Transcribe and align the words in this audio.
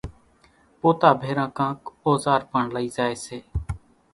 پوتا 0.79 1.09
ڀيران 1.21 1.49
ڪانڪ 1.57 1.79
اوزار 2.05 2.41
پڻ 2.51 2.63
لئي 2.75 2.87
زائي 2.95 3.15
سي 3.25 3.39